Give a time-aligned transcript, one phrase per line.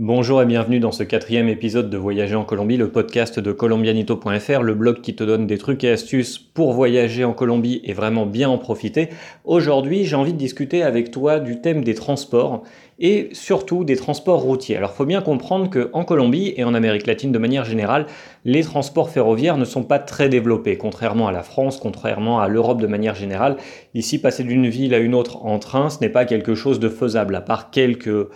[0.00, 4.62] Bonjour et bienvenue dans ce quatrième épisode de Voyager en Colombie, le podcast de colombianito.fr,
[4.62, 8.24] le blog qui te donne des trucs et astuces pour voyager en Colombie et vraiment
[8.24, 9.08] bien en profiter.
[9.44, 12.62] Aujourd'hui, j'ai envie de discuter avec toi du thème des transports
[13.00, 14.76] et surtout des transports routiers.
[14.76, 18.06] Alors, faut bien comprendre qu'en Colombie et en Amérique latine de manière générale,
[18.44, 22.80] les transports ferroviaires ne sont pas très développés, contrairement à la France, contrairement à l'Europe
[22.80, 23.56] de manière générale.
[23.94, 26.88] Ici, passer d'une ville à une autre en train, ce n'est pas quelque chose de
[26.88, 28.28] faisable, à part quelques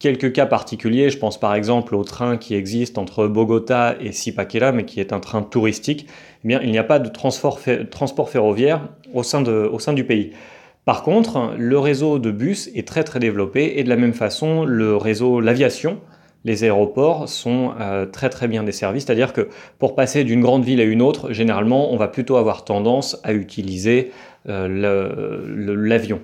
[0.00, 1.10] quelques cas particuliers.
[1.10, 5.12] Je pense par exemple au train qui existe entre Bogota et Sipaquera, mais qui est
[5.12, 6.08] un train touristique.
[6.44, 10.32] Eh bien, il n'y a pas de transport, ferroviaire au sein, au sein du pays.
[10.84, 14.64] Par contre, le réseau de bus est très très développé et de la même façon,
[14.64, 16.00] le réseau, l'aviation,
[16.44, 19.02] les aéroports sont euh, très très bien desservis.
[19.02, 19.48] C'est-à-dire que
[19.78, 23.34] pour passer d'une grande ville à une autre, généralement, on va plutôt avoir tendance à
[23.34, 24.10] utiliser
[24.48, 24.66] euh,
[25.76, 26.20] l'avion.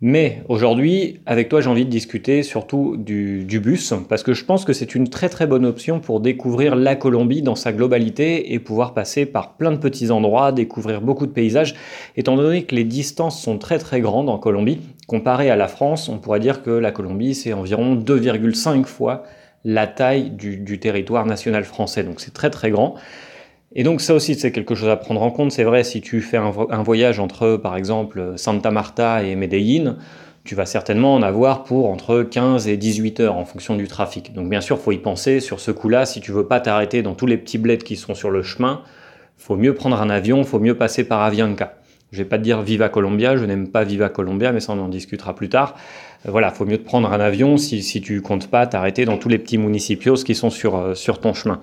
[0.00, 4.64] Mais aujourd'hui, avec toi, j'ai envie de discuter surtout du, bus, parce que je pense
[4.64, 8.58] que c'est une très très bonne option pour découvrir la Colombie dans sa globalité et
[8.58, 11.74] pouvoir passer par plein de petits endroits, découvrir beaucoup de paysages,
[12.16, 14.80] étant donné que les distances sont très très grandes en Colombie.
[15.06, 19.22] Comparé à la France, on pourrait dire que la Colombie, c'est environ 2,5 fois
[19.64, 22.96] la taille du territoire national français, donc c'est très très grand.
[23.74, 25.50] Et donc ça aussi, c'est quelque chose à prendre en compte.
[25.50, 29.96] C'est vrai, si tu fais un, voyage entre, par exemple, Santa Marta et Medellín,
[30.44, 34.32] tu vas certainement en avoir pour entre 15 et 18 heures en fonction du trafic.
[34.32, 36.06] Donc bien sûr, faut y penser sur ce coup-là.
[36.06, 38.82] Si tu veux pas t'arrêter dans tous les petits bleds qui sont sur le chemin,
[39.38, 41.74] faut mieux prendre un avion, faut mieux passer par Avianca.
[42.12, 44.78] Je vais pas te dire Viva Colombia, je n'aime pas Viva Colombia, mais ça on
[44.78, 45.74] en discutera plus tard.
[46.26, 49.28] Voilà, faut mieux te prendre un avion si, si tu comptes pas t'arrêter dans tous
[49.28, 51.60] les petits municipios qui sont sur, euh, sur ton chemin.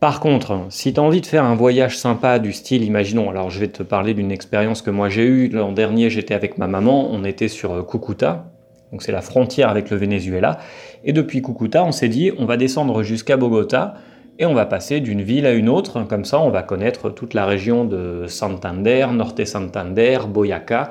[0.00, 3.50] Par contre, si tu as envie de faire un voyage sympa du style, imaginons, alors
[3.50, 5.48] je vais te parler d'une expérience que moi j'ai eue.
[5.48, 8.50] L'an dernier, j'étais avec ma maman, on était sur euh, Cucuta,
[8.92, 10.58] donc c'est la frontière avec le Venezuela.
[11.04, 13.94] Et depuis Cucuta, on s'est dit, on va descendre jusqu'à Bogota
[14.38, 16.02] et on va passer d'une ville à une autre.
[16.04, 20.90] Comme ça, on va connaître toute la région de Santander, Norte Santander, Boyaca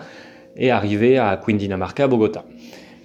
[0.56, 2.44] et arriver à Cundinamarca, Bogota.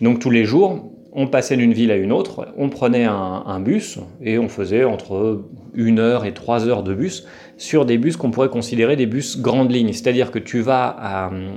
[0.01, 3.99] Donc tous les jours, on passait d'une ville à une autre, on prenait un, bus
[4.23, 7.27] et on faisait entre une heure et trois heures de bus
[7.57, 9.93] sur des bus qu'on pourrait considérer des bus grande ligne.
[9.93, 10.87] C'est-à-dire que tu vas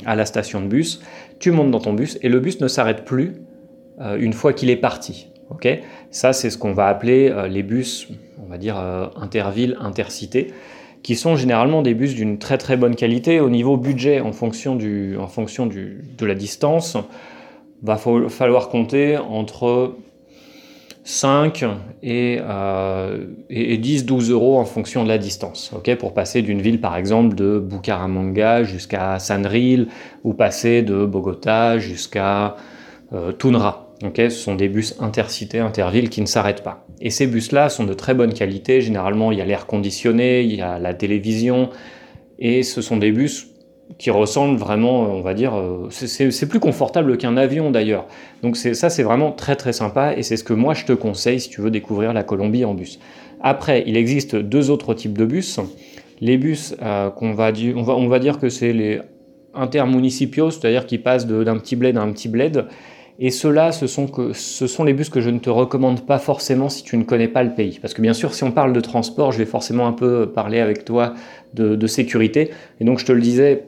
[0.05, 1.01] à, la station de bus,
[1.39, 3.33] tu montes dans ton bus et le bus ne s'arrête plus
[3.99, 5.27] euh, une fois qu'il est parti.
[5.49, 5.67] Ok?
[6.11, 8.07] Ça, c'est ce qu'on va appeler euh, les bus,
[8.41, 10.53] on va dire euh, intervilles, intercités,
[11.03, 14.75] qui sont généralement des bus d'une très très bonne qualité au niveau budget en fonction,
[14.75, 16.95] du, en fonction de la distance
[17.83, 19.95] va falloir compter entre
[21.03, 21.65] 5
[22.03, 26.95] et, euh, et 10-12 euros en fonction de la distance, pour passer d'une ville par
[26.95, 29.87] exemple de Bucaramanga jusqu'à Sanril
[30.23, 32.55] ou passer de Bogota jusqu'à
[33.13, 33.93] euh, Tunra.
[34.15, 36.85] ce sont des bus intercités, intervilles qui ne s'arrêtent pas.
[37.01, 40.55] Et ces bus-là sont de très bonne qualité, généralement il y a l'air conditionné, il
[40.55, 41.71] y a la télévision,
[42.37, 43.50] et ce sont des bus
[43.97, 48.07] qui ressemble vraiment, on va dire, euh, c'est plus confortable qu'un avion d'ailleurs.
[48.43, 51.39] Donc ça, c'est vraiment très très sympa et c'est ce que moi je te conseille
[51.39, 52.99] si tu veux découvrir la Colombie en bus.
[53.41, 55.59] Après, il existe deux autres types de bus.
[56.19, 59.01] Les bus euh, qu'on va, on va, on va dire que c'est les
[59.53, 62.65] intermunicipiaux, c'est-à-dire qui passent d'un petit bled à un petit bled.
[63.19, 66.69] Et ceux-là, ce sont, ce sont les bus que je ne te recommande pas forcément
[66.69, 67.77] si tu ne connais pas le pays.
[67.79, 70.59] Parce que bien sûr, si on parle de transport, je vais forcément un peu parler
[70.59, 71.13] avec toi
[71.53, 72.49] de sécurité.
[72.79, 73.65] Et donc, je te le disais,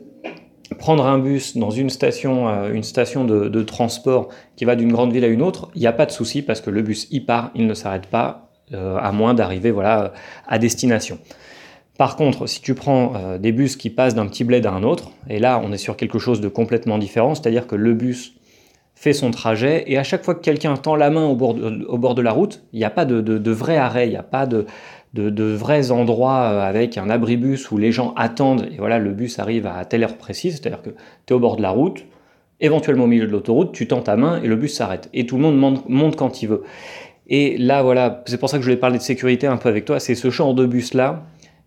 [0.73, 5.11] prendre un bus dans une station, euh, une station de, transport qui va d'une grande
[5.11, 7.22] ville à une autre, il n'y a pas de souci parce que le bus y
[7.22, 10.13] part, il ne s'arrête pas, euh, à moins d'arriver voilà,
[10.47, 11.19] à destination.
[11.97, 14.84] Par contre, si tu prends euh, des bus qui passent d'un petit bled à un
[14.84, 18.34] autre, et là on est sur quelque chose de complètement différent, c'est-à-dire que le bus
[18.95, 22.22] fait son trajet et à chaque fois que quelqu'un tend la main au bord de,
[22.22, 24.66] la route, il n'y a pas de, vrai arrêt, il n'y a pas de,
[25.13, 29.40] de, vrais endroits euh, avec un abribus où les gens attendent et voilà, le bus
[29.40, 32.06] arrive à telle heure précise, c'est-à-dire que tu es au bord de la route,
[32.59, 35.09] éventuellement au milieu de l'autoroute, tu tends ta main et le bus s'arrête.
[35.13, 36.63] Et tout le monde monte, quand il veut.
[37.28, 39.85] Et là, voilà, c'est pour ça que je voulais parler de sécurité un peu avec
[39.85, 41.23] toi, c'est ce genre de bus-là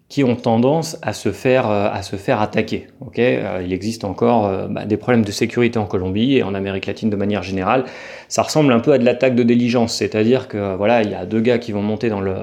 [0.09, 2.87] qui ont tendance à se faire, euh, à se faire attaquer.
[3.19, 7.11] euh, il existe encore bah, des problèmes de sécurité en Colombie et en Amérique latine
[7.11, 7.85] de manière générale.
[8.29, 11.27] Ça ressemble un peu à de l'attaque de diligence, c'est-à-dire que voilà, il y a
[11.27, 12.37] deux gars qui vont monter dans le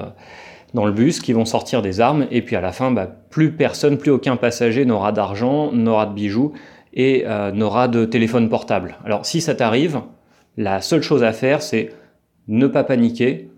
[0.74, 3.52] dans le bus qui vont sortir des armes et puis à la fin, bah, plus
[3.52, 6.54] personne, plus aucun passager n'aura d'argent, n'aura de bijoux
[6.94, 8.96] et euh, n'aura de téléphone portable.
[9.06, 10.02] Alors si ça t'arrive,
[10.58, 11.92] la seule chose à faire, c'est
[12.48, 13.50] ne pas paniquer,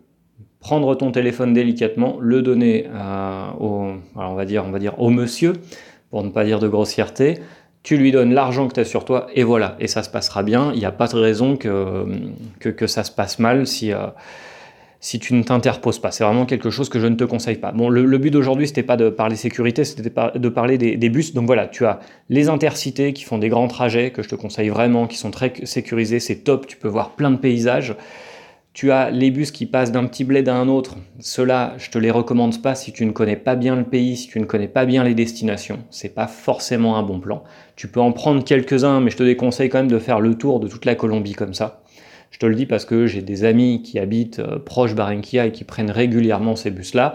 [0.60, 5.10] prendre ton téléphone délicatement, le donner euh, au, on va dire, on va dire au
[5.10, 5.54] monsieur,
[6.10, 7.40] pour ne pas dire de grossièreté,
[7.84, 10.42] tu lui donnes l'argent que tu as sur toi, et voilà, et ça se passera
[10.42, 10.72] bien.
[10.74, 12.06] Il n'y a pas de raison que,
[12.60, 14.08] que, ça se passe mal si, euh,
[15.06, 16.10] si tu ne t'interposes pas.
[16.10, 17.72] C'est vraiment quelque chose que je ne te conseille pas.
[17.72, 21.36] Bon, le, but d'aujourd'hui, c'était pas de parler sécurité, c'était de parler des, bus.
[21.36, 22.00] Donc voilà, tu as
[22.30, 25.54] les intercités qui font des grands trajets, que je te conseille vraiment, qui sont très
[25.62, 27.96] sécurisés, c'est top, tu peux voir plein de paysages.
[28.74, 30.96] Tu as les bus qui passent d'un petit bled à un autre.
[31.20, 34.28] Cela, je te les recommande pas si tu ne connais pas bien le pays, si
[34.28, 35.84] tu ne connais pas bien les destinations.
[35.92, 37.44] C'est pas forcément un bon plan.
[37.76, 40.60] Tu peux en prendre quelques-uns, mais je te déconseille quand même de faire le tour
[40.60, 41.84] de toute la Colombie comme ça.
[42.32, 45.52] Je te le dis parce que j'ai des amis qui habitent euh, proche Barranquilla et
[45.52, 47.14] qui prennent régulièrement ces bus-là.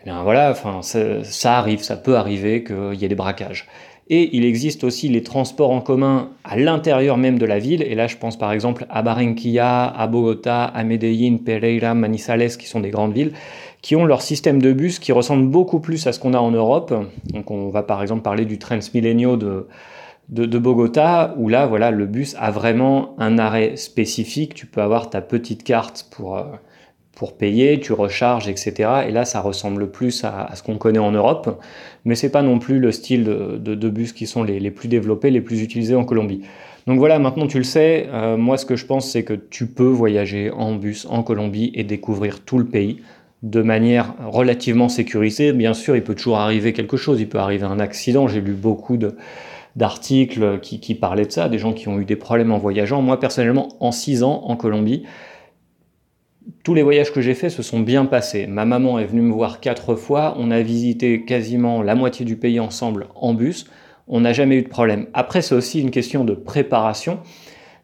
[0.00, 3.66] Eh bien voilà, enfin ça, arrive, ça peut arriver qu'il y ait des braquages.
[4.10, 7.82] Et il existe aussi les transports en commun à l'intérieur même de la ville.
[7.82, 12.66] Et là, je pense par exemple à Barranquilla, à Bogota, à Medellín, Pereira, Manizales, qui
[12.66, 13.32] sont des grandes villes,
[13.82, 16.52] qui ont leur système de bus qui ressemble beaucoup plus à ce qu'on a en
[16.52, 16.94] Europe.
[17.34, 19.66] Donc on va par exemple parler du Transmilenio de,
[20.28, 24.54] de, de, Bogota, où là, voilà, le bus a vraiment un arrêt spécifique.
[24.54, 26.36] Tu peux avoir ta petite carte pour...
[26.36, 26.44] Euh,
[27.18, 28.90] pour payer, tu recharges, etc.
[29.08, 31.60] Et là, ça ressemble plus à, ce qu'on connaît en Europe,
[32.04, 35.40] mais c'est pas non plus le style de, bus qui sont les, plus développés, les
[35.40, 36.42] plus utilisés en Colombie.
[36.86, 39.66] Donc voilà, maintenant tu le sais, euh, moi ce que je pense c'est que tu
[39.66, 43.00] peux voyager en bus en Colombie et découvrir tout le pays
[43.42, 45.52] de manière relativement sécurisée.
[45.52, 48.28] Bien sûr, il peut toujours arriver quelque chose, il peut arriver un accident.
[48.28, 48.96] J'ai lu beaucoup
[49.76, 53.02] d'articles qui, qui, parlaient de ça, des gens qui ont eu des problèmes en voyageant.
[53.02, 55.04] Moi personnellement, en 6 ans en Colombie,
[56.64, 58.46] tous les voyages que j'ai faits se sont bien passés.
[58.46, 62.36] Ma maman est venue me voir quatre fois, on a visité quasiment la moitié du
[62.36, 63.66] pays ensemble en bus,
[64.06, 65.06] on n'a jamais eu de problème.
[65.12, 67.18] Après, c'est aussi une question de préparation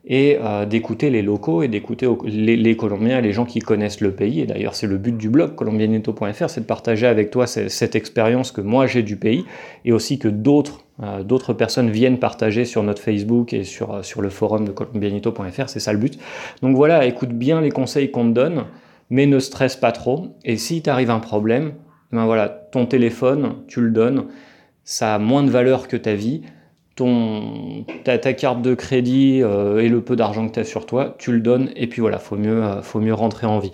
[0.07, 4.13] et euh, d'écouter les locaux et d'écouter les, les, Colombiens, les gens qui connaissent le
[4.13, 4.41] pays.
[4.41, 8.53] Et d'ailleurs, c'est le but du blog colombianito.fr, c'est de partager avec toi cette, expérience
[8.53, 9.45] que moi j'ai du pays
[9.85, 14.23] et aussi que d'autres d'autres personnes viennent partager sur notre Facebook et sur, euh, sur
[14.23, 16.19] le forum de colombianito.fr, c'est ça le but.
[16.63, 18.65] Donc voilà, écoute bien les conseils qu'on te donne,
[19.11, 20.37] mais ne stresse pas trop.
[20.45, 21.73] Et si t'arrive un problème,
[22.13, 24.27] ben voilà, ton téléphone, tu le donnes,
[24.85, 26.43] ça a moins de valeur que ta vie.
[26.95, 31.17] Ton, ta, carte de crédit euh, et le peu d'argent que tu as sur toi,
[31.19, 33.73] tu le donnes et puis voilà, faut mieux, faut mieux rentrer en vie.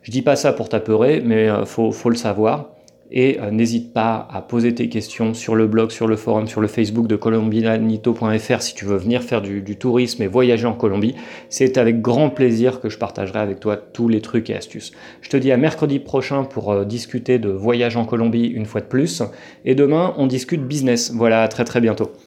[0.00, 2.70] Je dis pas ça pour t'apeurer, mais faut, faut le savoir.
[3.12, 6.62] Et euh, n'hésite pas à poser tes questions sur le blog, sur le forum, sur
[6.62, 11.14] le Facebook de colombianito.fr si tu veux venir faire du, tourisme et voyager en Colombie.
[11.50, 14.92] C'est avec grand plaisir que je partagerai avec toi tous les trucs et astuces.
[15.20, 18.80] Je te dis à mercredi prochain pour euh, discuter de voyage en Colombie une fois
[18.80, 19.22] de plus.
[19.64, 21.12] Et demain, on discute business.
[21.14, 22.12] Voilà, à très très bientôt.